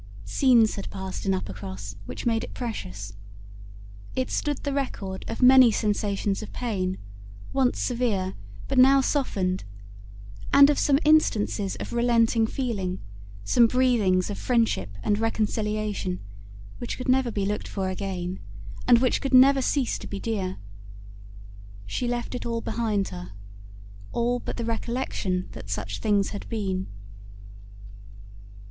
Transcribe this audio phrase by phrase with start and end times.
[0.25, 3.13] Scenes had passed in Uppercross which made it precious.
[4.15, 6.97] It stood the record of many sensations of pain,
[7.53, 8.33] once severe,
[8.67, 9.63] but now softened;
[10.51, 12.97] and of some instances of relenting feeling,
[13.43, 16.19] some breathings of friendship and reconciliation,
[16.79, 18.39] which could never be looked for again,
[18.87, 20.57] and which could never cease to be dear.
[21.85, 23.33] She left it all behind her,
[24.11, 26.87] all but the recollection that such things had been.